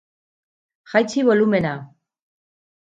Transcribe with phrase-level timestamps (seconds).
[0.93, 1.77] Jaitsi bolumena.